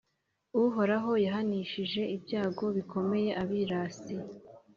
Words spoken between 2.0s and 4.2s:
ibyago bikomeye abirasi,